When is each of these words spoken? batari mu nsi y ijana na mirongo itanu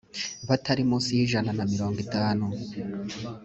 batari 0.49 0.81
mu 0.89 0.97
nsi 1.01 1.11
y 1.17 1.21
ijana 1.25 1.51
na 1.57 1.63
mirongo 1.73 1.97
itanu 2.05 2.45